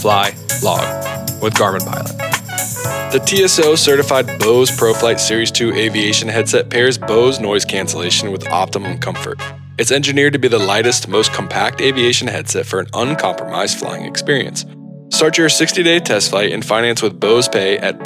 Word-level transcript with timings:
fly, 0.00 0.34
log 0.62 1.42
with 1.42 1.54
Garmin 1.54 1.84
Pilot. 1.84 2.16
The 3.12 3.18
TSO 3.26 3.74
certified 3.74 4.26
Bose 4.38 4.70
ProFlight 4.70 5.18
Series 5.18 5.50
2 5.50 5.72
aviation 5.74 6.28
headset 6.28 6.70
pairs 6.70 6.96
Bose 6.96 7.40
noise 7.40 7.64
cancellation 7.64 8.30
with 8.30 8.48
optimum 8.48 8.98
comfort. 8.98 9.40
It's 9.78 9.90
engineered 9.90 10.32
to 10.34 10.38
be 10.38 10.48
the 10.48 10.58
lightest, 10.58 11.08
most 11.08 11.32
compact 11.32 11.80
aviation 11.80 12.28
headset 12.28 12.66
for 12.66 12.80
an 12.80 12.86
uncompromised 12.94 13.78
flying 13.78 14.04
experience. 14.04 14.64
Start 15.10 15.38
your 15.38 15.48
60-day 15.48 16.00
test 16.00 16.30
flight 16.30 16.52
and 16.52 16.64
finance 16.64 17.02
with 17.02 17.18
Bose 17.18 17.48
Pay 17.48 17.78
at 17.78 18.02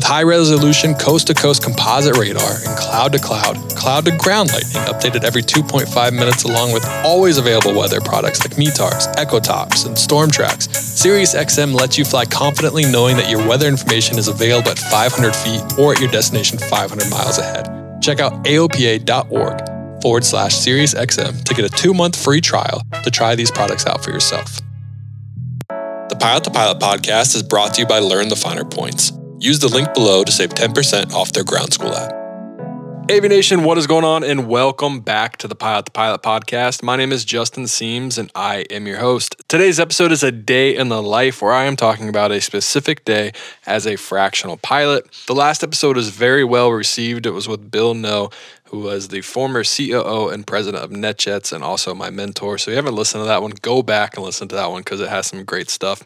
bose.com 0.00 0.28
slash 0.28 0.78
proflight. 0.78 0.88
With 0.88 0.94
high-resolution 0.94 0.94
coast-to-coast 0.94 1.62
composite 1.62 2.16
radar 2.16 2.52
and 2.66 2.78
cloud-to-cloud, 2.78 3.70
cloud-to-ground 3.70 4.52
lightning 4.52 4.82
updated 4.84 5.24
every 5.24 5.42
2.5 5.42 6.12
minutes 6.12 6.44
along 6.44 6.72
with 6.72 6.86
always 7.04 7.38
available 7.38 7.74
weather 7.74 8.00
products 8.00 8.40
like 8.40 8.56
METARs, 8.56 9.14
EchoTops, 9.14 9.86
and 9.86 9.96
StormTrax, 9.96 10.68
SiriusXM 10.68 11.74
lets 11.74 11.98
you 11.98 12.04
fly 12.04 12.24
confidently 12.24 12.84
knowing 12.90 13.16
that 13.16 13.30
your 13.30 13.46
weather 13.48 13.68
information 13.68 14.18
is 14.18 14.28
available 14.28 14.70
at 14.70 14.78
500 14.78 15.34
feet 15.34 15.78
or 15.78 15.92
at 15.92 16.00
your 16.00 16.10
destination 16.10 16.58
500 16.58 17.10
miles 17.10 17.38
ahead. 17.38 18.02
Check 18.02 18.20
out 18.20 18.44
aopa.org 18.44 20.02
forward 20.02 20.24
slash 20.24 20.54
SiriusXM 20.54 21.44
to 21.44 21.54
get 21.54 21.64
a 21.64 21.68
two 21.68 21.92
month 21.92 22.22
free 22.22 22.40
trial 22.40 22.82
to 23.02 23.10
try 23.10 23.34
these 23.34 23.50
products 23.50 23.86
out 23.86 24.04
for 24.04 24.10
yourself. 24.10 24.60
The 25.68 26.16
Pilot 26.18 26.44
to 26.44 26.50
Pilot 26.50 26.80
podcast 26.80 27.36
is 27.36 27.42
brought 27.42 27.74
to 27.74 27.82
you 27.82 27.86
by 27.86 27.98
Learn 27.98 28.28
the 28.28 28.36
Finer 28.36 28.64
Points. 28.64 29.17
Use 29.40 29.60
the 29.60 29.68
link 29.68 29.94
below 29.94 30.24
to 30.24 30.32
save 30.32 30.50
10% 30.50 31.12
off 31.12 31.32
their 31.32 31.44
ground 31.44 31.72
school 31.72 31.94
app. 31.94 32.12
Aviation, 33.10 33.64
what 33.64 33.78
is 33.78 33.86
going 33.86 34.04
on? 34.04 34.22
And 34.22 34.48
welcome 34.48 35.00
back 35.00 35.38
to 35.38 35.48
the 35.48 35.54
Pilot 35.54 35.86
to 35.86 35.92
Pilot 35.92 36.22
podcast. 36.22 36.82
My 36.82 36.94
name 36.94 37.10
is 37.10 37.24
Justin 37.24 37.64
Siems 37.64 38.18
and 38.18 38.30
I 38.34 38.66
am 38.70 38.86
your 38.86 38.98
host. 38.98 39.36
Today's 39.48 39.80
episode 39.80 40.12
is 40.12 40.22
a 40.22 40.30
day 40.30 40.76
in 40.76 40.90
the 40.90 41.00
life 41.00 41.40
where 41.40 41.52
I 41.52 41.64
am 41.64 41.74
talking 41.74 42.10
about 42.10 42.32
a 42.32 42.40
specific 42.42 43.06
day 43.06 43.32
as 43.64 43.86
a 43.86 43.96
fractional 43.96 44.58
pilot. 44.58 45.10
The 45.26 45.34
last 45.34 45.62
episode 45.62 45.96
was 45.96 46.10
very 46.10 46.44
well 46.44 46.70
received. 46.70 47.24
It 47.24 47.30
was 47.30 47.48
with 47.48 47.70
Bill 47.70 47.94
Noe, 47.94 48.28
who 48.70 48.80
was 48.80 49.08
the 49.08 49.22
former 49.22 49.64
COO 49.64 50.28
and 50.28 50.46
president 50.46 50.84
of 50.84 50.90
NetJets 50.90 51.52
and 51.52 51.64
also 51.64 51.94
my 51.94 52.10
mentor. 52.10 52.58
So 52.58 52.70
if 52.70 52.72
you 52.72 52.76
haven't 52.76 52.94
listened 52.94 53.22
to 53.22 53.26
that 53.26 53.40
one, 53.40 53.52
go 53.62 53.82
back 53.82 54.16
and 54.16 54.24
listen 54.24 54.48
to 54.48 54.54
that 54.56 54.70
one 54.70 54.82
because 54.82 55.00
it 55.00 55.08
has 55.08 55.26
some 55.26 55.44
great 55.44 55.70
stuff. 55.70 56.04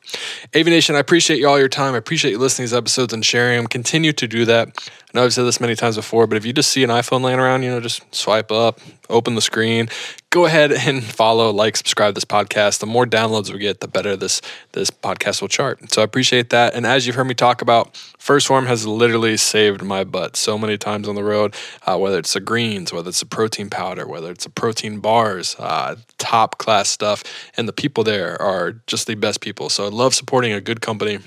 Aviation, 0.54 0.94
I 0.94 1.00
appreciate 1.00 1.40
you 1.40 1.48
all 1.48 1.58
your 1.58 1.68
time. 1.68 1.94
I 1.94 1.98
appreciate 1.98 2.30
you 2.30 2.38
listening 2.38 2.68
to 2.68 2.72
these 2.72 2.78
episodes 2.78 3.12
and 3.12 3.24
sharing 3.24 3.56
them. 3.56 3.66
Continue 3.66 4.12
to 4.12 4.28
do 4.28 4.44
that. 4.44 4.68
I 4.68 5.18
know 5.18 5.24
I've 5.24 5.34
said 5.34 5.44
this 5.44 5.60
many 5.60 5.74
times 5.74 5.96
before, 5.96 6.26
but 6.26 6.36
if 6.36 6.46
you 6.46 6.52
just 6.52 6.70
see 6.70 6.84
an 6.84 6.90
iPhone 6.90 7.22
laying 7.22 7.40
around, 7.40 7.64
you 7.64 7.70
know, 7.70 7.80
just 7.80 8.02
swipe 8.14 8.52
up, 8.52 8.80
open 9.10 9.34
the 9.34 9.42
screen, 9.42 9.88
go 10.32 10.46
ahead 10.46 10.72
and 10.72 11.04
follow, 11.04 11.50
like, 11.50 11.76
subscribe 11.76 12.14
this 12.14 12.24
podcast. 12.24 12.80
The 12.80 12.86
more 12.86 13.04
downloads 13.04 13.52
we 13.52 13.58
get, 13.58 13.80
the 13.80 13.86
better 13.86 14.16
this 14.16 14.40
this 14.72 14.90
podcast 14.90 15.42
will 15.42 15.48
chart. 15.48 15.92
So 15.92 16.00
I 16.00 16.04
appreciate 16.04 16.50
that. 16.50 16.74
And 16.74 16.86
as 16.86 17.06
you've 17.06 17.14
heard 17.14 17.26
me 17.26 17.34
talk 17.34 17.60
about, 17.60 17.96
First 18.18 18.46
Form 18.46 18.66
has 18.66 18.86
literally 18.86 19.36
saved 19.36 19.82
my 19.82 20.02
butt 20.02 20.34
so 20.34 20.56
many 20.56 20.78
times 20.78 21.06
on 21.06 21.14
the 21.14 21.22
road. 21.22 21.54
Uh, 21.86 21.98
whether 21.98 22.18
it's 22.18 22.32
the 22.32 22.40
greens, 22.40 22.92
whether 22.92 23.10
it's 23.10 23.20
the 23.20 23.26
protein 23.26 23.68
powder, 23.68 24.08
whether 24.08 24.30
it's 24.30 24.44
the 24.44 24.50
protein 24.50 25.00
bars, 25.00 25.54
uh, 25.58 25.96
top 26.16 26.56
class 26.58 26.88
stuff, 26.88 27.22
and 27.56 27.68
the 27.68 27.72
people 27.72 28.02
there 28.02 28.40
are 28.40 28.72
just 28.86 29.06
the 29.06 29.14
best 29.14 29.42
people. 29.42 29.68
So 29.68 29.84
I 29.84 29.90
love 29.90 30.14
supporting 30.14 30.52
a 30.52 30.60
good 30.62 30.80
company 30.80 31.18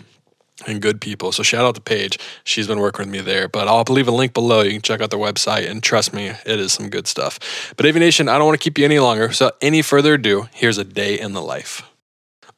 and 0.66 0.82
good 0.82 1.02
people. 1.02 1.32
So 1.32 1.44
shout 1.44 1.66
out 1.66 1.76
to 1.76 1.82
Paige. 1.82 2.18
She's 2.44 2.68
been 2.68 2.80
working 2.80 3.06
with 3.06 3.12
me 3.12 3.22
there. 3.22 3.48
But 3.48 3.68
I'll 3.68 3.84
leave 3.90 4.08
a 4.08 4.12
link 4.12 4.34
below. 4.34 4.62
You 4.62 4.72
can 4.72 4.82
check 4.82 5.02
out 5.02 5.10
their 5.10 5.20
website 5.20 5.70
and 5.70 5.84
trust 5.84 6.14
me, 6.14 6.28
it 6.28 6.60
is 6.60 6.74
some 6.74 6.90
good 6.90 7.08
stuff. 7.08 7.74
But 7.76 7.86
Aviation, 7.86 8.30
I 8.30 8.38
don't 8.38 8.48
want 8.48 8.60
to 8.60 8.64
keep 8.64 8.78
you 8.78 8.86
any 8.86 9.00
longer. 9.00 9.32
So 9.32 9.52
any 9.62 9.82
further 9.82 10.14
ado, 10.14 10.48
here's 10.54 10.78
a 10.78 10.86
day 10.86 11.20
in 11.20 11.34
the 11.34 11.42
life. 11.42 11.84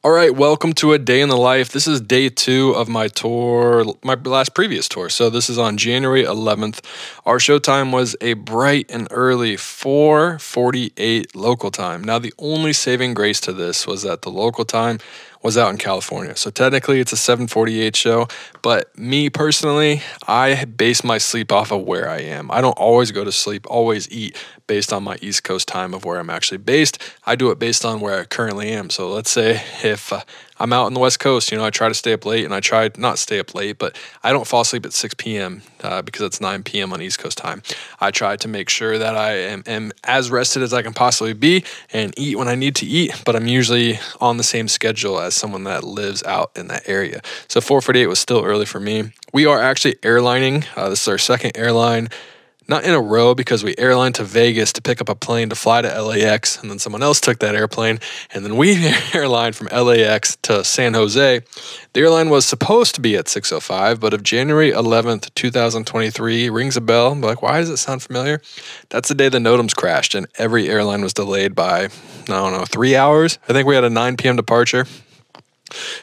All 0.04 0.12
right, 0.12 0.32
welcome 0.32 0.74
to 0.74 0.92
a 0.92 0.98
day 0.98 1.20
in 1.20 1.28
the 1.28 1.36
life. 1.36 1.70
This 1.70 1.88
is 1.88 2.00
day 2.00 2.28
two 2.28 2.70
of 2.70 2.88
my 2.88 3.08
tour, 3.08 3.84
my 4.04 4.14
last 4.14 4.54
previous 4.54 4.88
tour. 4.88 5.08
So 5.08 5.28
this 5.28 5.50
is 5.50 5.58
on 5.58 5.76
January 5.76 6.22
11th. 6.22 6.84
Our 7.26 7.40
show 7.40 7.58
time 7.58 7.90
was 7.90 8.14
a 8.20 8.34
bright 8.34 8.86
and 8.90 9.08
early 9.10 9.56
4:48 9.56 11.34
local 11.34 11.72
time. 11.72 12.04
Now 12.04 12.20
the 12.20 12.32
only 12.38 12.72
saving 12.72 13.14
grace 13.14 13.40
to 13.40 13.52
this 13.52 13.88
was 13.88 14.04
that 14.04 14.22
the 14.22 14.30
local 14.30 14.64
time 14.64 15.00
was 15.42 15.56
out 15.56 15.70
in 15.70 15.78
California. 15.78 16.36
So 16.36 16.50
technically 16.50 17.00
it's 17.00 17.12
a 17.12 17.16
748 17.16 17.94
show, 17.94 18.28
but 18.62 18.96
me 18.98 19.30
personally, 19.30 20.02
I 20.26 20.64
base 20.64 21.04
my 21.04 21.18
sleep 21.18 21.52
off 21.52 21.70
of 21.70 21.82
where 21.82 22.08
I 22.08 22.18
am. 22.20 22.50
I 22.50 22.60
don't 22.60 22.78
always 22.78 23.12
go 23.12 23.24
to 23.24 23.32
sleep, 23.32 23.66
always 23.70 24.10
eat 24.10 24.36
based 24.66 24.92
on 24.92 25.02
my 25.02 25.16
East 25.22 25.44
Coast 25.44 25.68
time 25.68 25.94
of 25.94 26.04
where 26.04 26.18
I'm 26.18 26.30
actually 26.30 26.58
based. 26.58 26.98
I 27.24 27.36
do 27.36 27.50
it 27.50 27.58
based 27.58 27.84
on 27.84 28.00
where 28.00 28.20
I 28.20 28.24
currently 28.24 28.70
am. 28.70 28.90
So 28.90 29.08
let's 29.08 29.30
say 29.30 29.62
if 29.82 30.12
uh, 30.12 30.22
I'm 30.60 30.72
out 30.72 30.86
on 30.86 30.94
the 30.94 31.00
West 31.00 31.20
Coast, 31.20 31.50
you 31.50 31.58
know, 31.58 31.64
I 31.64 31.70
try 31.70 31.88
to 31.88 31.94
stay 31.94 32.12
up 32.12 32.24
late 32.24 32.44
and 32.44 32.54
I 32.54 32.60
try 32.60 32.90
not 32.96 33.18
stay 33.18 33.38
up 33.38 33.54
late, 33.54 33.78
but 33.78 33.96
I 34.22 34.32
don't 34.32 34.46
fall 34.46 34.62
asleep 34.62 34.84
at 34.86 34.92
6 34.92 35.14
p.m. 35.14 35.62
Uh, 35.80 36.02
because 36.02 36.22
it's 36.22 36.40
9 36.40 36.62
p.m. 36.64 36.92
on 36.92 37.00
East 37.00 37.18
Coast 37.18 37.38
time. 37.38 37.62
I 38.00 38.10
try 38.10 38.36
to 38.36 38.48
make 38.48 38.68
sure 38.68 38.98
that 38.98 39.16
I 39.16 39.34
am, 39.34 39.62
am 39.66 39.92
as 40.04 40.30
rested 40.30 40.62
as 40.62 40.72
I 40.72 40.82
can 40.82 40.92
possibly 40.92 41.32
be 41.32 41.64
and 41.92 42.12
eat 42.16 42.36
when 42.36 42.48
I 42.48 42.54
need 42.54 42.74
to 42.76 42.86
eat, 42.86 43.22
but 43.24 43.36
I'm 43.36 43.46
usually 43.46 43.98
on 44.20 44.36
the 44.36 44.42
same 44.42 44.68
schedule 44.68 45.20
as 45.20 45.34
someone 45.34 45.64
that 45.64 45.84
lives 45.84 46.22
out 46.24 46.50
in 46.56 46.68
that 46.68 46.88
area. 46.88 47.20
So 47.48 47.60
448 47.60 48.06
was 48.06 48.18
still 48.18 48.44
early 48.44 48.66
for 48.66 48.80
me. 48.80 49.12
We 49.32 49.46
are 49.46 49.60
actually 49.60 49.94
airlining. 49.96 50.66
Uh, 50.76 50.88
this 50.88 51.02
is 51.02 51.08
our 51.08 51.18
second 51.18 51.52
airline 51.56 52.08
not 52.68 52.84
in 52.84 52.92
a 52.92 53.00
row 53.00 53.34
because 53.34 53.64
we 53.64 53.74
airlined 53.76 54.14
to 54.14 54.24
Vegas 54.24 54.72
to 54.74 54.82
pick 54.82 55.00
up 55.00 55.08
a 55.08 55.14
plane 55.14 55.48
to 55.48 55.56
fly 55.56 55.82
to 55.82 56.02
LAX, 56.02 56.60
and 56.60 56.70
then 56.70 56.78
someone 56.78 57.02
else 57.02 57.20
took 57.20 57.38
that 57.38 57.54
airplane, 57.54 57.98
and 58.32 58.44
then 58.44 58.56
we 58.56 58.76
airlined 59.12 59.54
from 59.54 59.68
LAX 59.68 60.36
to 60.42 60.62
San 60.62 60.94
Jose. 60.94 61.40
The 61.94 62.00
airline 62.00 62.28
was 62.28 62.44
supposed 62.44 62.94
to 62.96 63.00
be 63.00 63.16
at 63.16 63.26
6:05, 63.26 63.98
but 63.98 64.12
if 64.12 64.22
January 64.22 64.70
11th, 64.70 65.34
2023 65.34 66.50
rings 66.50 66.76
a 66.76 66.80
bell, 66.80 67.12
I'm 67.12 67.20
like, 67.20 67.42
why 67.42 67.58
does 67.58 67.70
it 67.70 67.78
sound 67.78 68.02
familiar? 68.02 68.40
That's 68.90 69.08
the 69.08 69.14
day 69.14 69.28
the 69.28 69.38
NOTAMs 69.38 69.74
crashed, 69.74 70.14
and 70.14 70.26
every 70.36 70.68
airline 70.68 71.02
was 71.02 71.14
delayed 71.14 71.54
by 71.54 71.84
I 71.84 71.88
don't 72.26 72.52
know 72.52 72.64
three 72.66 72.94
hours. 72.94 73.38
I 73.48 73.52
think 73.52 73.66
we 73.66 73.74
had 73.74 73.84
a 73.84 73.90
9 73.90 74.16
p.m. 74.18 74.36
departure. 74.36 74.86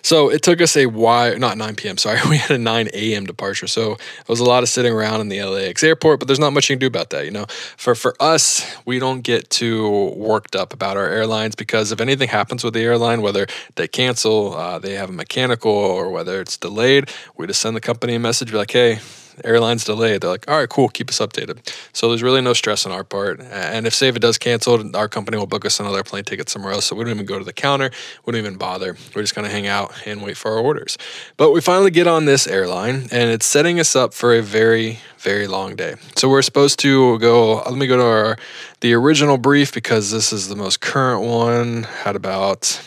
So 0.01 0.29
it 0.29 0.41
took 0.41 0.61
us 0.61 0.77
a 0.77 0.85
while, 0.85 1.37
not 1.37 1.57
9 1.57 1.75
p.m., 1.75 1.97
sorry, 1.97 2.19
we 2.29 2.37
had 2.37 2.51
a 2.51 2.57
9 2.57 2.89
a.m. 2.93 3.25
departure. 3.25 3.67
So 3.67 3.93
it 3.93 4.29
was 4.29 4.39
a 4.39 4.45
lot 4.45 4.63
of 4.63 4.69
sitting 4.69 4.93
around 4.93 5.21
in 5.21 5.29
the 5.29 5.43
LAX 5.43 5.83
airport, 5.83 6.19
but 6.19 6.27
there's 6.27 6.39
not 6.39 6.53
much 6.53 6.69
you 6.69 6.75
can 6.75 6.79
do 6.79 6.87
about 6.87 7.09
that, 7.11 7.25
you 7.25 7.31
know. 7.31 7.45
For 7.77 7.95
for 7.95 8.15
us, 8.19 8.65
we 8.85 8.99
don't 8.99 9.21
get 9.21 9.49
too 9.49 10.09
worked 10.15 10.55
up 10.55 10.73
about 10.73 10.97
our 10.97 11.07
airlines 11.07 11.55
because 11.55 11.91
if 11.91 11.99
anything 11.99 12.29
happens 12.29 12.63
with 12.63 12.73
the 12.73 12.81
airline, 12.81 13.21
whether 13.21 13.47
they 13.75 13.87
cancel, 13.87 14.55
uh, 14.55 14.79
they 14.79 14.93
have 14.93 15.09
a 15.09 15.13
mechanical, 15.13 15.71
or 15.71 16.09
whether 16.09 16.41
it's 16.41 16.57
delayed, 16.57 17.09
we 17.37 17.47
just 17.47 17.61
send 17.61 17.75
the 17.75 17.81
company 17.81 18.15
a 18.15 18.19
message, 18.19 18.51
be 18.51 18.57
like, 18.57 18.71
hey, 18.71 18.99
airline's 19.43 19.83
delayed. 19.83 20.21
They're 20.21 20.29
like, 20.29 20.49
all 20.49 20.57
right, 20.57 20.69
cool, 20.69 20.89
keep 20.89 21.09
us 21.09 21.19
updated. 21.19 21.59
So 21.93 22.09
there's 22.09 22.23
really 22.23 22.41
no 22.41 22.53
stress 22.53 22.85
on 22.85 22.91
our 22.91 23.03
part. 23.03 23.41
And 23.41 23.85
if 23.87 24.01
if 24.01 24.15
it 24.15 24.19
does 24.19 24.37
cancel, 24.37 24.95
our 24.95 25.07
company 25.07 25.37
will 25.37 25.47
book 25.47 25.65
us 25.65 25.79
another 25.79 26.03
plane 26.03 26.23
ticket 26.23 26.49
somewhere 26.49 26.73
else. 26.73 26.85
So 26.85 26.95
we 26.95 27.03
don't 27.03 27.13
even 27.13 27.25
go 27.25 27.39
to 27.39 27.45
the 27.45 27.53
counter. 27.53 27.89
We 28.25 28.31
don't 28.31 28.39
even 28.39 28.57
bother. 28.57 28.95
We're 29.15 29.23
just 29.23 29.35
gonna 29.35 29.49
hang 29.49 29.67
out 29.67 29.93
and 30.05 30.21
wait 30.21 30.37
for 30.37 30.51
our 30.51 30.59
orders. 30.59 30.97
But 31.37 31.51
we 31.51 31.61
finally 31.61 31.91
get 31.91 32.07
on 32.07 32.25
this 32.25 32.47
airline, 32.47 33.07
and 33.11 33.29
it's 33.29 33.45
setting 33.45 33.79
us 33.79 33.95
up 33.95 34.13
for 34.13 34.33
a 34.33 34.41
very 34.41 34.99
very 35.17 35.47
long 35.47 35.75
day. 35.75 35.95
So 36.15 36.29
we're 36.29 36.43
supposed 36.43 36.79
to 36.79 37.17
go. 37.19 37.55
Let 37.63 37.75
me 37.75 37.87
go 37.87 37.97
to 37.97 38.03
our 38.03 38.37
the 38.81 38.93
original 38.93 39.37
brief 39.37 39.73
because 39.73 40.11
this 40.11 40.31
is 40.31 40.47
the 40.47 40.55
most 40.55 40.81
current 40.81 41.23
one. 41.23 41.83
Had 41.83 42.15
about 42.15 42.79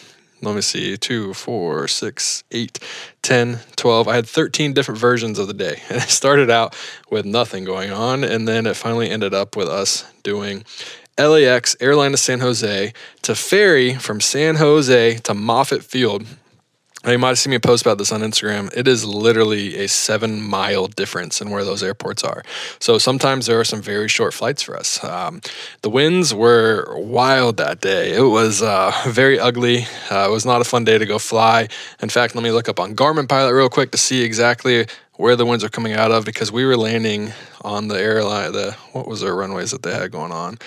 let 0.42 0.54
me 0.54 0.60
see, 0.60 0.96
two, 0.96 1.34
four, 1.34 1.88
six, 1.88 2.44
eight, 2.50 2.78
10, 3.22 3.60
12. 3.76 4.08
I 4.08 4.14
had 4.14 4.26
13 4.26 4.72
different 4.72 5.00
versions 5.00 5.38
of 5.38 5.46
the 5.48 5.54
day. 5.54 5.82
And 5.90 6.02
it 6.02 6.08
started 6.08 6.50
out 6.50 6.76
with 7.10 7.24
nothing 7.24 7.64
going 7.64 7.90
on. 7.90 8.24
And 8.24 8.46
then 8.46 8.66
it 8.66 8.76
finally 8.76 9.10
ended 9.10 9.34
up 9.34 9.56
with 9.56 9.68
us 9.68 10.10
doing 10.22 10.64
LAX, 11.18 11.76
airline 11.80 12.12
to 12.12 12.16
San 12.16 12.40
Jose, 12.40 12.92
to 13.22 13.34
ferry 13.34 13.94
from 13.94 14.20
San 14.20 14.56
Jose 14.56 15.16
to 15.16 15.34
Moffett 15.34 15.82
Field. 15.82 16.24
You 17.06 17.16
might 17.16 17.28
have 17.28 17.38
seen 17.38 17.52
me 17.52 17.60
post 17.60 17.86
about 17.86 17.96
this 17.98 18.10
on 18.10 18.22
Instagram. 18.22 18.76
It 18.76 18.88
is 18.88 19.04
literally 19.04 19.76
a 19.76 19.86
seven 19.86 20.42
mile 20.42 20.88
difference 20.88 21.40
in 21.40 21.50
where 21.50 21.64
those 21.64 21.80
airports 21.80 22.24
are. 22.24 22.42
So 22.80 22.98
sometimes 22.98 23.46
there 23.46 23.58
are 23.60 23.64
some 23.64 23.80
very 23.80 24.08
short 24.08 24.34
flights 24.34 24.62
for 24.62 24.76
us. 24.76 25.02
Um, 25.04 25.40
the 25.82 25.90
winds 25.90 26.34
were 26.34 26.98
wild 26.98 27.58
that 27.58 27.80
day. 27.80 28.14
It 28.14 28.22
was 28.22 28.62
uh, 28.62 28.92
very 29.06 29.38
ugly. 29.38 29.86
Uh, 30.10 30.26
it 30.28 30.32
was 30.32 30.44
not 30.44 30.60
a 30.60 30.64
fun 30.64 30.84
day 30.84 30.98
to 30.98 31.06
go 31.06 31.20
fly. 31.20 31.68
In 32.02 32.08
fact, 32.08 32.34
let 32.34 32.42
me 32.42 32.50
look 32.50 32.68
up 32.68 32.80
on 32.80 32.96
Garmin 32.96 33.28
Pilot 33.28 33.54
real 33.54 33.70
quick 33.70 33.92
to 33.92 33.98
see 33.98 34.22
exactly 34.22 34.86
where 35.14 35.36
the 35.36 35.46
winds 35.46 35.62
are 35.62 35.68
coming 35.68 35.92
out 35.92 36.10
of 36.10 36.24
because 36.24 36.50
we 36.50 36.64
were 36.64 36.76
landing 36.76 37.32
on 37.62 37.86
the 37.86 38.00
airline. 38.00 38.52
The 38.52 38.72
what 38.92 39.06
was 39.06 39.20
their 39.20 39.36
runways 39.36 39.70
that 39.70 39.84
they 39.84 39.94
had 39.94 40.10
going 40.10 40.32
on? 40.32 40.58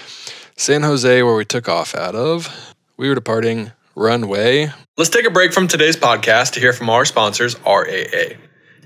San 0.55 0.83
Jose, 0.83 1.23
where 1.23 1.35
we 1.35 1.43
took 1.43 1.67
off 1.67 1.93
out 1.93 2.15
of. 2.15 2.73
We 2.95 3.09
were 3.09 3.15
departing 3.15 3.73
runway. 3.95 4.71
Let's 4.97 5.09
take 5.09 5.25
a 5.25 5.31
break 5.31 5.53
from 5.53 5.67
today's 5.67 5.97
podcast 5.97 6.53
to 6.53 6.59
hear 6.59 6.73
from 6.73 6.89
our 6.89 7.05
sponsors, 7.05 7.59
RAA. 7.65 8.35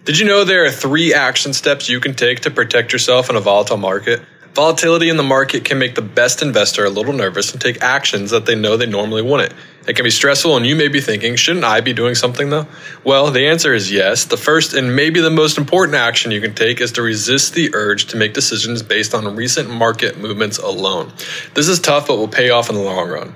Did 0.04 0.20
you 0.20 0.26
know 0.26 0.44
there 0.44 0.66
are 0.66 0.72
three 0.72 1.14
action 1.14 1.54
steps 1.54 1.90
you 1.90 2.00
can 2.00 2.14
take 2.14 2.42
to 2.42 2.52
protect 2.52 2.94
yourself 2.94 3.30
in 3.30 3.36
a 3.36 3.42
volatile 3.42 3.78
market? 3.78 4.22
Volatility 4.54 5.10
in 5.10 5.18
the 5.18 5.24
market 5.24 5.66
can 5.66 5.80
make 5.80 5.96
the 5.96 6.02
best 6.02 6.42
investor 6.42 6.86
a 6.86 6.90
little 6.90 7.12
nervous 7.12 7.52
and 7.52 7.60
take 7.60 7.82
actions 7.82 8.32
that 8.32 8.46
they 8.46 8.56
know 8.56 8.78
they 8.78 8.86
normally 8.86 9.22
wouldn't. 9.22 9.54
It 9.86 9.96
can 9.98 10.06
be 10.06 10.10
stressful, 10.10 10.56
and 10.56 10.66
you 10.66 10.78
may 10.78 10.88
be 10.88 11.02
thinking, 11.02 11.36
shouldn't 11.36 11.66
I 11.66 11.82
be 11.82 11.92
doing 11.92 12.16
something 12.16 12.50
though? 12.50 12.66
Well, 13.04 13.32
the 13.32 13.48
answer 13.48 13.74
is 13.74 13.92
yes. 13.92 14.24
The 14.24 14.38
first 14.38 14.74
and 14.74 14.96
maybe 14.96 15.20
the 15.20 15.30
most 15.30 15.58
important 15.58 15.96
action 15.96 16.32
you 16.32 16.40
can 16.40 16.56
take 16.56 16.80
is 16.80 16.94
to 16.94 17.02
resist 17.02 17.54
the 17.54 17.76
urge 17.76 18.06
to 18.08 18.18
make 18.18 18.34
decisions 18.34 18.82
based 18.82 19.14
on 19.14 19.36
recent 19.36 19.70
market 19.70 20.18
movements 20.18 20.58
alone. 20.58 21.12
This 21.54 21.68
is 21.68 21.80
tough, 21.80 22.08
but 22.08 22.18
will 22.18 22.28
pay 22.28 22.50
off 22.50 22.70
in 22.70 22.76
the 22.76 22.82
long 22.82 23.10
run. 23.10 23.36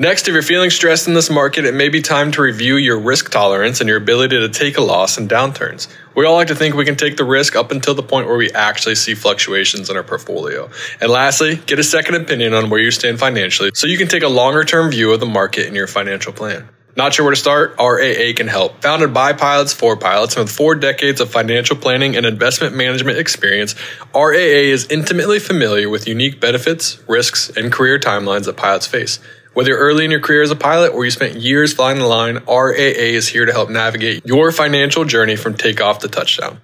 Next, 0.00 0.26
if 0.26 0.32
you're 0.32 0.42
feeling 0.42 0.70
stressed 0.70 1.08
in 1.08 1.12
this 1.12 1.28
market, 1.28 1.66
it 1.66 1.74
may 1.74 1.90
be 1.90 2.00
time 2.00 2.32
to 2.32 2.40
review 2.40 2.76
your 2.76 2.98
risk 2.98 3.30
tolerance 3.30 3.82
and 3.82 3.88
your 3.88 3.98
ability 3.98 4.40
to 4.40 4.48
take 4.48 4.78
a 4.78 4.80
loss 4.80 5.18
in 5.18 5.28
downturns. 5.28 5.88
We 6.16 6.24
all 6.24 6.36
like 6.36 6.48
to 6.48 6.54
think 6.54 6.74
we 6.74 6.86
can 6.86 6.96
take 6.96 7.18
the 7.18 7.24
risk 7.24 7.54
up 7.54 7.70
until 7.70 7.92
the 7.92 8.02
point 8.02 8.26
where 8.26 8.38
we 8.38 8.50
actually 8.52 8.94
see 8.94 9.14
fluctuations 9.14 9.90
in 9.90 9.98
our 9.98 10.02
portfolio. 10.02 10.70
And 11.02 11.10
lastly, 11.10 11.56
get 11.66 11.78
a 11.78 11.84
second 11.84 12.14
opinion 12.14 12.54
on 12.54 12.70
where 12.70 12.80
you 12.80 12.90
stand 12.90 13.18
financially 13.18 13.72
so 13.74 13.86
you 13.86 13.98
can 13.98 14.08
take 14.08 14.22
a 14.22 14.28
longer 14.28 14.64
term 14.64 14.90
view 14.90 15.12
of 15.12 15.20
the 15.20 15.26
market 15.26 15.66
in 15.66 15.74
your 15.74 15.86
financial 15.86 16.32
plan. 16.32 16.66
Not 16.96 17.12
sure 17.12 17.26
where 17.26 17.34
to 17.34 17.40
start? 17.40 17.76
RAA 17.78 18.32
can 18.34 18.48
help. 18.48 18.80
Founded 18.80 19.12
by 19.12 19.34
pilots 19.34 19.74
for 19.74 19.98
pilots 19.98 20.34
and 20.34 20.44
with 20.44 20.50
four 20.50 20.76
decades 20.76 21.20
of 21.20 21.30
financial 21.30 21.76
planning 21.76 22.16
and 22.16 22.24
investment 22.24 22.74
management 22.74 23.18
experience, 23.18 23.74
RAA 24.14 24.72
is 24.72 24.86
intimately 24.86 25.38
familiar 25.38 25.90
with 25.90 26.08
unique 26.08 26.40
benefits, 26.40 26.98
risks, 27.06 27.50
and 27.54 27.70
career 27.70 27.98
timelines 27.98 28.46
that 28.46 28.56
pilots 28.56 28.86
face. 28.86 29.18
Whether 29.60 29.76
early 29.76 30.06
in 30.06 30.10
your 30.10 30.20
career 30.20 30.40
as 30.40 30.50
a 30.50 30.56
pilot 30.56 30.94
or 30.94 31.04
you 31.04 31.10
spent 31.10 31.36
years 31.36 31.74
flying 31.74 31.98
the 31.98 32.06
line, 32.06 32.36
RAA 32.48 32.72
is 32.72 33.28
here 33.28 33.44
to 33.44 33.52
help 33.52 33.68
navigate 33.68 34.24
your 34.24 34.52
financial 34.52 35.04
journey 35.04 35.36
from 35.36 35.54
takeoff 35.54 35.98
to 35.98 36.08
touchdown. 36.08 36.62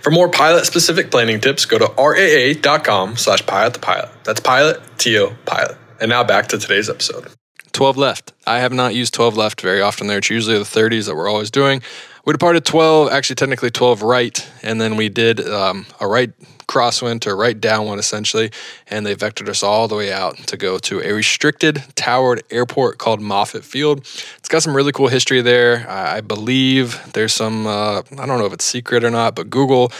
For 0.00 0.10
more 0.10 0.30
pilot 0.30 0.64
specific 0.64 1.10
planning 1.10 1.42
tips, 1.42 1.66
go 1.66 1.76
to 1.76 1.92
raa.com 1.98 3.18
slash 3.18 3.44
pilot 3.44 3.74
to 3.74 3.80
pilot. 3.80 4.08
That's 4.24 4.40
pilot, 4.40 4.80
T-O, 4.96 5.36
pilot. 5.44 5.76
And 6.00 6.08
now 6.08 6.24
back 6.24 6.46
to 6.46 6.58
today's 6.58 6.88
episode. 6.88 7.28
12 7.72 7.98
left. 7.98 8.32
I 8.46 8.60
have 8.60 8.72
not 8.72 8.94
used 8.94 9.12
12 9.12 9.36
left 9.36 9.60
very 9.60 9.82
often 9.82 10.06
there. 10.06 10.16
It's 10.16 10.30
usually 10.30 10.56
the 10.56 10.64
30s 10.64 11.04
that 11.04 11.16
we're 11.16 11.28
always 11.28 11.50
doing. 11.50 11.82
We 12.24 12.32
departed 12.32 12.64
12, 12.64 13.10
actually 13.10 13.36
technically 13.36 13.70
12 13.70 14.02
right, 14.02 14.46
and 14.62 14.80
then 14.80 14.96
we 14.96 15.08
did 15.08 15.40
um, 15.48 15.86
a 16.00 16.06
right 16.06 16.30
crosswind 16.68 17.20
to 17.22 17.34
right 17.34 17.60
downwind 17.60 17.98
essentially, 17.98 18.50
and 18.88 19.04
they 19.04 19.14
vectored 19.16 19.48
us 19.48 19.62
all 19.62 19.88
the 19.88 19.96
way 19.96 20.12
out 20.12 20.36
to 20.46 20.56
go 20.56 20.78
to 20.78 21.00
a 21.00 21.12
restricted 21.12 21.82
towered 21.96 22.42
airport 22.50 22.98
called 22.98 23.20
Moffett 23.20 23.64
Field. 23.64 24.00
It's 24.36 24.48
got 24.48 24.62
some 24.62 24.76
really 24.76 24.92
cool 24.92 25.08
history 25.08 25.40
there. 25.40 25.88
I 25.88 26.20
believe 26.20 27.00
there's 27.14 27.32
some, 27.32 27.66
uh, 27.66 28.02
I 28.18 28.26
don't 28.26 28.38
know 28.38 28.46
if 28.46 28.52
it's 28.52 28.64
secret 28.64 29.02
or 29.02 29.10
not, 29.10 29.34
but 29.34 29.50
Google 29.50 29.90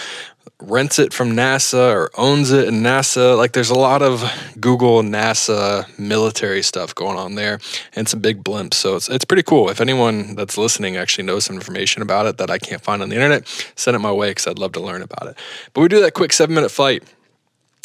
rents 0.60 0.98
it 0.98 1.12
from 1.12 1.32
NASA 1.32 1.92
or 1.92 2.10
owns 2.16 2.50
it 2.50 2.68
in 2.68 2.82
NASA. 2.82 3.36
Like 3.36 3.52
there's 3.52 3.70
a 3.70 3.74
lot 3.74 4.02
of 4.02 4.22
Google, 4.60 5.02
NASA, 5.02 5.86
military 5.98 6.62
stuff 6.62 6.94
going 6.94 7.18
on 7.18 7.34
there 7.34 7.58
and 7.94 8.08
some 8.08 8.20
big 8.20 8.44
blimps. 8.44 8.74
So 8.74 8.96
it's, 8.96 9.08
it's 9.08 9.24
pretty 9.24 9.42
cool. 9.42 9.70
If 9.70 9.80
anyone 9.80 10.34
that's 10.34 10.58
listening 10.58 10.96
actually 10.96 11.24
knows 11.24 11.44
some 11.44 11.56
information 11.56 12.02
about 12.02 12.26
it 12.26 12.38
that 12.38 12.50
I 12.50 12.58
can't 12.58 12.82
find 12.82 13.02
on 13.02 13.08
the 13.08 13.16
internet, 13.16 13.46
send 13.76 13.94
it 13.94 14.00
my 14.00 14.12
way 14.12 14.30
because 14.30 14.46
I'd 14.46 14.58
love 14.58 14.72
to 14.72 14.80
learn 14.80 15.02
about 15.02 15.28
it. 15.28 15.36
But 15.72 15.80
we 15.80 15.88
do 15.88 16.00
that 16.00 16.14
quick 16.14 16.32
seven 16.32 16.54
minute 16.54 16.70
flight. 16.70 17.02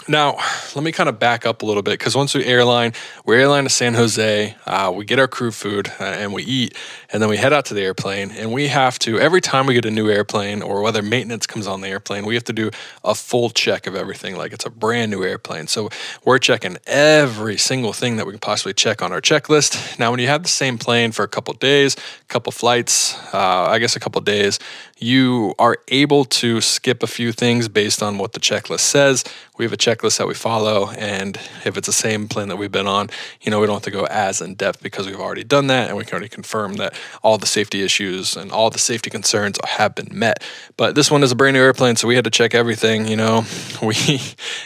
Now, 0.08 0.38
let 0.76 0.84
me 0.84 0.92
kind 0.92 1.10
of 1.10 1.18
back 1.18 1.48
up 1.48 1.64
a 1.64 1.66
little 1.66 1.82
bit 1.82 1.98
because 1.98 2.16
once 2.16 2.36
we 2.36 2.46
airline, 2.46 2.94
we 3.26 3.38
airline 3.38 3.64
to 3.64 3.72
San 3.72 3.96
Jose, 3.96 4.56
uh, 4.68 4.94
we 4.96 5.04
get 5.04 5.18
our 5.18 5.28
crew 5.28 5.50
food 5.50 5.92
uh, 6.00 6.04
and 6.04 6.32
we 6.32 6.44
eat, 6.44 6.78
and 7.12 7.24
then 7.24 7.30
we 7.30 7.38
head 7.38 7.54
out 7.54 7.66
to 7.66 7.74
the 7.74 7.82
airplane. 7.82 8.30
And 8.30 8.54
we 8.54 8.68
have 8.68 9.00
to, 9.00 9.20
every 9.20 9.42
time 9.42 9.66
we 9.66 9.74
get 9.74 9.84
a 9.86 9.90
new 9.90 10.08
airplane 10.08 10.62
or 10.62 10.84
whether 10.84 11.02
maintenance 11.02 11.48
comes 11.48 11.66
on 11.66 11.82
the 11.82 11.88
airplane, 11.88 12.24
we 12.24 12.36
have 12.36 12.44
to 12.44 12.54
do 12.54 12.70
a 13.04 13.16
full 13.16 13.50
check 13.50 13.88
of 13.88 13.96
everything 13.96 14.36
like 14.36 14.54
it's 14.54 14.66
a 14.66 14.70
brand 14.70 15.10
new 15.10 15.24
airplane. 15.24 15.66
So 15.66 15.90
we're 16.24 16.38
checking 16.38 16.78
every 16.86 17.58
single 17.58 17.92
thing 17.92 18.18
that 18.18 18.28
we 18.28 18.34
can 18.34 18.40
possibly 18.40 18.76
check 18.76 19.02
on 19.02 19.12
our 19.12 19.22
checklist. 19.22 19.98
Now, 19.98 20.12
when 20.12 20.20
you 20.20 20.28
have 20.28 20.44
the 20.44 20.50
same 20.50 20.78
plane 20.78 21.14
for 21.14 21.24
a 21.24 21.28
couple 21.28 21.56
days, 21.56 21.96
a 21.96 22.26
couple 22.26 22.52
flights, 22.52 23.16
uh, 23.34 23.70
I 23.72 23.80
guess 23.80 23.96
a 23.96 24.00
couple 24.00 24.22
days, 24.22 24.60
you 25.00 25.56
are 25.58 25.78
able 25.88 26.26
to 26.26 26.62
skip 26.62 27.02
a 27.02 27.08
few 27.08 27.32
things 27.32 27.68
based 27.68 28.04
on 28.04 28.20
what 28.20 28.34
the 28.34 28.40
checklist 28.40 28.82
says. 28.82 29.24
We 29.58 29.66
have 29.66 29.74
a 29.74 29.78
checklist 29.78 30.20
that 30.20 30.28
we 30.28 30.34
follow, 30.34 30.90
and 30.92 31.38
if 31.66 31.76
it's 31.76 31.88
the 31.88 31.94
same 31.94 32.28
plan 32.28 32.48
that 32.50 32.58
we've 32.58 32.72
been 32.72 32.88
on, 32.88 33.10
you 33.42 33.50
know, 33.52 33.60
we 33.60 33.68
don't 33.68 33.76
have 33.76 33.84
to 33.84 33.92
go 33.92 34.06
as 34.06 34.40
in 34.40 34.56
depth 34.56 34.84
because 34.84 35.08
we've 35.08 35.20
already 35.20 35.44
done 35.44 35.68
that 35.68 35.90
and 35.90 35.98
we 35.98 36.04
can 36.04 36.14
already 36.14 36.30
confirm 36.30 36.76
that 36.76 36.94
all 37.24 37.38
the 37.38 37.48
safety 37.48 37.84
issues 37.84 38.38
and 38.38 38.52
all 38.52 38.70
the 38.70 38.80
safety 38.80 39.10
concerns 39.10 39.58
have 39.66 39.96
been 39.96 40.08
met. 40.12 40.44
But 40.78 40.96
this 40.96 41.10
one 41.10 41.24
is 41.24 41.32
a 41.32 41.36
brand 41.36 41.56
new 41.56 41.62
airplane, 41.62 41.96
so 41.96 42.08
we 42.08 42.16
had 42.16 42.26
to 42.26 42.30
check 42.30 42.54
everything. 42.54 43.08
You 43.08 43.18
know, 43.18 43.46
we 43.82 43.96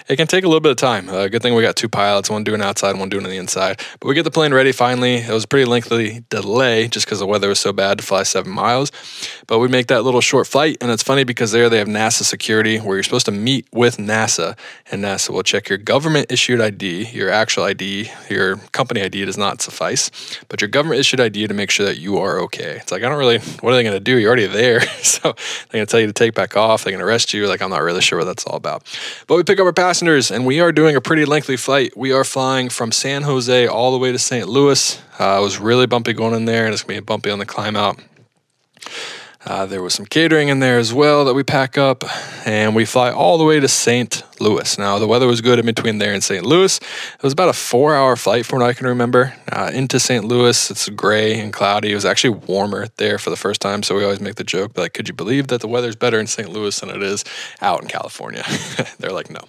it 0.08 0.18
can 0.18 0.28
take 0.28 0.44
a 0.44 0.48
little 0.48 0.60
bit 0.60 0.72
of 0.72 0.78
time. 0.78 1.10
Uh, 1.10 1.28
good 1.30 1.42
thing 1.42 1.56
we 1.56 1.62
got 1.62 1.76
two 1.76 1.90
pilots, 1.90 2.30
one 2.30 2.44
doing 2.44 2.62
outside, 2.62 2.98
one 2.98 3.10
doing 3.10 3.24
on 3.24 3.30
the 3.30 3.38
inside. 3.38 3.80
But 4.00 4.10
we 4.10 4.16
get 4.16 4.24
the 4.24 4.32
plane 4.32 4.54
ready 4.54 4.72
finally. 4.72 5.16
It 5.16 5.30
was 5.30 5.46
a 5.46 5.48
pretty 5.48 5.66
lengthy 5.66 6.24
delay 6.30 6.88
just 6.88 7.06
because 7.06 7.20
the 7.20 7.26
weather 7.26 7.48
was 7.48 7.60
so 7.60 7.74
bad 7.74 8.00
to 8.00 8.04
fly 8.04 8.24
seven 8.24 8.52
miles. 8.52 8.92
But 9.48 9.60
we 9.60 9.68
make 9.68 9.88
that 9.88 10.04
little 10.04 10.20
little 10.20 10.28
short 10.28 10.48
flight. 10.48 10.78
And 10.82 10.92
it's 10.92 11.04
funny 11.04 11.24
because 11.24 11.52
there 11.52 11.70
they 11.70 11.78
have 11.78 11.88
NASA 11.88 12.24
security 12.24 12.78
where 12.78 12.98
you're 12.98 13.04
supposed 13.04 13.28
to 13.28 13.32
meet 13.32 13.68
with 13.72 13.98
NASA, 13.98 14.58
and 14.92 15.04
NASA 15.04 15.30
will 15.30 15.44
check 15.44 15.70
your 15.70 15.78
government 15.78 16.32
issued 16.32 16.60
ID, 16.60 17.12
your 17.12 17.30
actual 17.30 17.64
ID, 17.64 18.10
your 18.30 18.58
company 18.72 19.02
ID 19.02 19.26
does 19.26 19.38
not 19.38 19.62
suffice, 19.62 20.10
but 20.48 20.62
your 20.62 20.68
government 20.68 21.00
issued 21.00 21.20
ID 21.20 21.48
to 21.48 21.54
make 21.54 21.70
sure 21.70 21.86
that 21.86 21.98
you 21.98 22.18
are 22.18 22.40
okay. 22.42 22.78
It's 22.78 22.92
like, 22.92 23.04
I 23.04 23.10
don't 23.10 23.18
really, 23.18 23.40
what 23.40 23.72
are 23.72 23.76
they 23.76 23.84
going 23.84 23.94
to 23.94 24.00
do? 24.00 24.18
You're 24.18 24.30
already 24.30 24.48
there. 24.48 24.82
so 25.04 25.22
they're 25.22 25.80
going 25.80 25.86
to 25.86 25.92
tell 25.92 26.00
you 26.00 26.08
to 26.08 26.14
take 26.14 26.34
back 26.34 26.58
off. 26.58 26.84
They're 26.84 26.92
going 26.92 27.02
to 27.02 27.06
arrest 27.06 27.34
you. 27.34 27.48
Like, 27.48 27.62
I'm 27.62 27.70
not 27.70 27.82
really 27.82 28.02
sure 28.02 28.20
what 28.20 28.26
that's 28.26 28.46
all 28.46 28.56
about. 28.56 28.84
But 29.28 29.36
we 29.36 29.44
pick 29.44 29.60
up 29.60 29.66
our 29.66 29.74
passengers, 29.74 30.32
and 30.32 30.46
we 30.46 30.60
are 30.60 30.72
doing 30.72 30.96
a 30.96 31.02
pretty 31.02 31.26
lengthy 31.26 31.58
flight. 31.58 31.96
We 31.96 32.12
are 32.12 32.24
flying 32.24 32.70
from 32.70 32.92
San 32.92 33.24
Jose 33.24 33.68
all 33.68 33.92
the 33.92 33.98
way 34.00 34.12
to 34.12 34.20
St. 34.20 34.48
Louis. 34.48 35.00
Uh, 35.20 35.38
it 35.40 35.44
was 35.44 35.60
really 35.60 35.86
bumpy 35.86 36.14
going 36.14 36.34
in 36.34 36.46
there, 36.46 36.66
and 36.66 36.74
it's 36.74 36.84
going 36.84 36.96
to 36.96 37.02
be 37.02 37.06
bumpy 37.06 37.30
on 37.30 37.40
the 37.40 37.46
climb 37.46 37.76
out. 37.76 38.00
Uh, 39.46 39.66
there 39.66 39.82
was 39.82 39.94
some 39.94 40.06
catering 40.06 40.50
in 40.50 40.60
there 40.60 40.78
as 40.78 40.94
well 40.94 41.24
that 41.24 41.34
we 41.34 41.44
pack 41.44 41.78
up, 41.78 42.04
and 42.46 42.76
we 42.76 42.84
fly 42.84 43.10
all 43.10 43.38
the 43.38 43.46
way 43.46 43.58
to 43.58 43.70
St. 43.70 44.22
Louis. 44.42 44.78
Now, 44.78 45.00
the 45.00 45.08
weather 45.08 45.28
was 45.28 45.40
good 45.40 45.60
in 45.60 45.66
between 45.66 45.98
there 45.98 46.14
and 46.14 46.22
St. 46.22 46.46
Louis. 46.46 46.78
It 46.78 47.24
was 47.24 47.32
about 47.32 47.48
a 47.48 47.54
four 47.54 47.96
hour 47.96 48.18
flight 48.18 48.46
from 48.46 48.60
what 48.60 48.70
I 48.70 48.74
can 48.74 48.88
remember. 48.88 49.34
Uh, 49.50 49.72
into 49.74 49.98
St. 49.98 50.26
Louis, 50.26 50.70
it's 50.70 50.90
gray 50.90 51.40
and 51.40 51.54
cloudy. 51.54 51.92
It 51.92 51.96
was 51.96 52.04
actually 52.04 52.38
warmer 52.48 52.88
there 52.98 53.18
for 53.18 53.30
the 53.30 53.38
first 53.38 53.62
time, 53.62 53.82
so 53.82 53.96
we 53.96 54.04
always 54.04 54.20
make 54.20 54.36
the 54.36 54.44
joke, 54.44 54.78
like, 54.78 54.94
could 54.94 55.08
you 55.08 55.14
believe 55.14 55.48
that 55.48 55.62
the 55.62 55.70
weather's 55.70 55.96
better 55.96 56.20
in 56.20 56.28
St. 56.28 56.50
Louis 56.50 56.78
than 56.78 56.90
it 56.90 57.02
is 57.02 57.24
out 57.62 57.82
in 57.82 57.88
California? 57.88 58.44
They're 59.00 59.14
like, 59.14 59.30
no. 59.30 59.42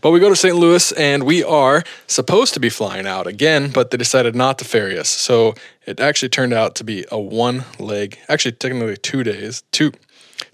But 0.00 0.12
we 0.12 0.20
go 0.20 0.28
to 0.28 0.36
St. 0.36 0.54
Louis, 0.54 0.92
and 0.92 1.24
we 1.24 1.42
are 1.42 1.82
supposed 2.06 2.54
to 2.54 2.60
be 2.60 2.68
flying 2.68 3.08
out 3.08 3.26
again, 3.26 3.70
but 3.70 3.90
they 3.90 3.96
decided 3.96 4.36
not 4.36 4.60
to 4.60 4.64
ferry 4.64 4.96
us. 4.96 5.08
So 5.08 5.54
it 5.86 6.00
actually 6.00 6.28
turned 6.28 6.52
out 6.52 6.74
to 6.76 6.84
be 6.84 7.04
a 7.10 7.18
one 7.18 7.64
leg, 7.78 8.18
actually, 8.28 8.52
technically 8.52 8.96
two 8.96 9.22
days, 9.22 9.62
two 9.72 9.92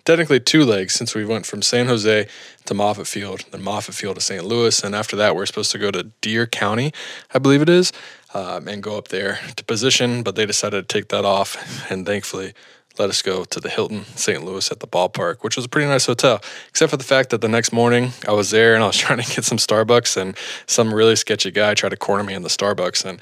technically 0.04 0.40
two 0.40 0.64
legs 0.64 0.94
since 0.94 1.14
we 1.14 1.24
went 1.24 1.46
from 1.46 1.62
San 1.62 1.86
Jose 1.86 2.26
to 2.64 2.74
Moffett 2.74 3.06
Field, 3.06 3.44
then 3.50 3.62
Moffett 3.62 3.94
Field 3.94 4.16
to 4.16 4.22
St. 4.22 4.44
Louis, 4.44 4.82
and 4.82 4.94
after 4.94 5.16
that 5.16 5.36
we're 5.36 5.46
supposed 5.46 5.72
to 5.72 5.78
go 5.78 5.90
to 5.90 6.04
Deer 6.20 6.46
County, 6.46 6.92
I 7.32 7.38
believe 7.38 7.62
it 7.62 7.68
is, 7.68 7.92
um, 8.34 8.68
and 8.68 8.82
go 8.82 8.96
up 8.96 9.08
there 9.08 9.38
to 9.56 9.64
position. 9.64 10.22
But 10.22 10.34
they 10.34 10.46
decided 10.46 10.88
to 10.88 10.92
take 10.92 11.08
that 11.08 11.24
off, 11.24 11.90
and 11.90 12.06
thankfully 12.06 12.54
let 12.98 13.10
us 13.10 13.22
go 13.22 13.44
to 13.44 13.60
the 13.60 13.68
Hilton 13.68 14.04
St. 14.16 14.44
Louis 14.44 14.70
at 14.72 14.80
the 14.80 14.86
ballpark, 14.86 15.42
which 15.42 15.56
was 15.56 15.64
a 15.64 15.68
pretty 15.68 15.88
nice 15.88 16.06
hotel, 16.06 16.40
except 16.68 16.90
for 16.90 16.96
the 16.96 17.04
fact 17.04 17.30
that 17.30 17.40
the 17.40 17.48
next 17.48 17.72
morning 17.72 18.12
I 18.26 18.32
was 18.32 18.50
there 18.50 18.74
and 18.74 18.82
I 18.82 18.88
was 18.88 18.96
trying 18.98 19.20
to 19.20 19.34
get 19.34 19.44
some 19.44 19.58
Starbucks, 19.58 20.16
and 20.16 20.36
some 20.66 20.92
really 20.92 21.16
sketchy 21.16 21.50
guy 21.50 21.74
tried 21.74 21.90
to 21.90 21.96
corner 21.96 22.24
me 22.24 22.34
in 22.34 22.42
the 22.42 22.48
Starbucks, 22.48 23.04
and 23.04 23.20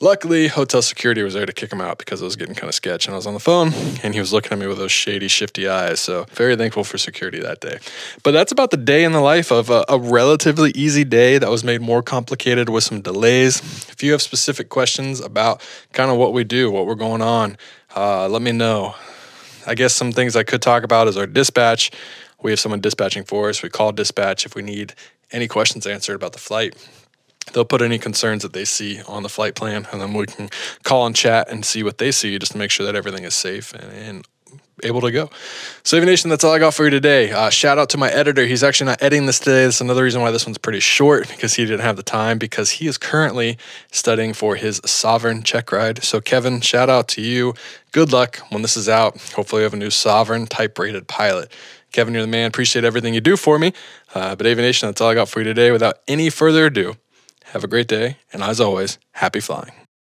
Luckily, 0.00 0.46
hotel 0.46 0.80
security 0.80 1.24
was 1.24 1.34
there 1.34 1.44
to 1.44 1.52
kick 1.52 1.72
him 1.72 1.80
out 1.80 1.98
because 1.98 2.22
it 2.22 2.24
was 2.24 2.36
getting 2.36 2.54
kind 2.54 2.68
of 2.68 2.74
sketch. 2.74 3.06
And 3.06 3.14
I 3.14 3.16
was 3.16 3.26
on 3.26 3.34
the 3.34 3.40
phone 3.40 3.72
and 4.04 4.14
he 4.14 4.20
was 4.20 4.32
looking 4.32 4.52
at 4.52 4.58
me 4.58 4.68
with 4.68 4.78
those 4.78 4.92
shady, 4.92 5.26
shifty 5.26 5.66
eyes. 5.66 5.98
So, 5.98 6.24
very 6.30 6.54
thankful 6.54 6.84
for 6.84 6.98
security 6.98 7.40
that 7.40 7.60
day. 7.60 7.80
But 8.22 8.30
that's 8.30 8.52
about 8.52 8.70
the 8.70 8.76
day 8.76 9.02
in 9.02 9.10
the 9.10 9.20
life 9.20 9.50
of 9.50 9.70
a, 9.70 9.84
a 9.88 9.98
relatively 9.98 10.70
easy 10.70 11.02
day 11.02 11.38
that 11.38 11.50
was 11.50 11.64
made 11.64 11.80
more 11.80 12.00
complicated 12.00 12.68
with 12.68 12.84
some 12.84 13.00
delays. 13.00 13.58
If 13.90 14.00
you 14.04 14.12
have 14.12 14.22
specific 14.22 14.68
questions 14.68 15.18
about 15.18 15.60
kind 15.92 16.12
of 16.12 16.16
what 16.16 16.32
we 16.32 16.44
do, 16.44 16.70
what 16.70 16.86
we're 16.86 16.94
going 16.94 17.22
on, 17.22 17.58
uh, 17.96 18.28
let 18.28 18.40
me 18.40 18.52
know. 18.52 18.94
I 19.66 19.74
guess 19.74 19.96
some 19.96 20.12
things 20.12 20.36
I 20.36 20.44
could 20.44 20.62
talk 20.62 20.84
about 20.84 21.08
is 21.08 21.16
our 21.16 21.26
dispatch. 21.26 21.90
We 22.40 22.52
have 22.52 22.60
someone 22.60 22.80
dispatching 22.80 23.24
for 23.24 23.48
us. 23.48 23.64
We 23.64 23.68
call 23.68 23.90
dispatch 23.90 24.46
if 24.46 24.54
we 24.54 24.62
need 24.62 24.94
any 25.32 25.48
questions 25.48 25.88
answered 25.88 26.14
about 26.14 26.34
the 26.34 26.38
flight. 26.38 26.76
They'll 27.52 27.64
put 27.64 27.82
any 27.82 27.98
concerns 27.98 28.42
that 28.42 28.52
they 28.52 28.64
see 28.64 29.02
on 29.02 29.22
the 29.22 29.28
flight 29.28 29.54
plan, 29.54 29.86
and 29.92 30.00
then 30.00 30.12
we 30.12 30.26
can 30.26 30.48
call 30.82 31.06
and 31.06 31.14
chat 31.14 31.48
and 31.48 31.64
see 31.64 31.82
what 31.82 31.98
they 31.98 32.10
see 32.12 32.38
just 32.38 32.52
to 32.52 32.58
make 32.58 32.70
sure 32.70 32.86
that 32.86 32.94
everything 32.94 33.24
is 33.24 33.34
safe 33.34 33.72
and, 33.74 33.92
and 33.92 34.26
able 34.84 35.00
to 35.00 35.10
go. 35.10 35.30
So, 35.82 35.96
Aviation, 35.96 36.30
that's 36.30 36.44
all 36.44 36.52
I 36.52 36.58
got 36.58 36.74
for 36.74 36.84
you 36.84 36.90
today. 36.90 37.32
Uh, 37.32 37.50
shout 37.50 37.78
out 37.78 37.88
to 37.90 37.98
my 37.98 38.10
editor. 38.10 38.46
He's 38.46 38.62
actually 38.62 38.86
not 38.86 39.02
editing 39.02 39.26
this 39.26 39.38
today. 39.38 39.64
That's 39.64 39.80
another 39.80 40.04
reason 40.04 40.20
why 40.20 40.30
this 40.30 40.46
one's 40.46 40.58
pretty 40.58 40.80
short 40.80 41.28
because 41.28 41.54
he 41.54 41.64
didn't 41.64 41.80
have 41.80 41.96
the 41.96 42.02
time 42.02 42.38
because 42.38 42.72
he 42.72 42.86
is 42.86 42.98
currently 42.98 43.58
studying 43.90 44.32
for 44.32 44.56
his 44.56 44.80
sovereign 44.84 45.42
check 45.42 45.72
ride. 45.72 46.02
So, 46.04 46.20
Kevin, 46.20 46.60
shout 46.60 46.88
out 46.88 47.08
to 47.08 47.20
you. 47.20 47.54
Good 47.92 48.12
luck 48.12 48.38
when 48.50 48.62
this 48.62 48.76
is 48.76 48.88
out. 48.88 49.20
Hopefully, 49.32 49.60
you 49.60 49.64
have 49.64 49.74
a 49.74 49.78
new 49.78 49.90
sovereign 49.90 50.46
type 50.46 50.78
rated 50.78 51.08
pilot. 51.08 51.52
Kevin, 51.90 52.14
you're 52.14 52.22
the 52.22 52.28
man. 52.28 52.46
Appreciate 52.46 52.84
everything 52.84 53.14
you 53.14 53.20
do 53.20 53.36
for 53.36 53.58
me. 53.58 53.72
Uh, 54.14 54.36
but, 54.36 54.46
Aviation, 54.46 54.88
that's 54.88 55.00
all 55.00 55.10
I 55.10 55.14
got 55.14 55.28
for 55.28 55.40
you 55.40 55.44
today. 55.44 55.70
Without 55.70 55.98
any 56.06 56.30
further 56.30 56.66
ado, 56.66 56.96
have 57.52 57.64
a 57.64 57.68
great 57.68 57.88
day. 57.88 58.18
And 58.32 58.42
as 58.42 58.60
always, 58.60 58.98
happy 59.12 59.40
flying. 59.40 59.77